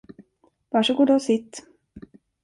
[0.69, 1.65] Varsågoda och sitt.